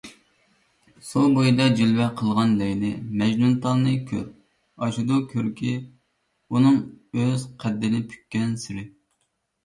[1.07, 2.87] سۇ بويىدا جىلۋە قىلغان لەيلى-
[3.21, 4.23] مەجنۇنتالنى كۆر،
[4.87, 6.79] ئاشىدۇ كۆركى ئۇنىڭ
[7.19, 8.87] ئۆز قەددىنى پۈككەنسېرى.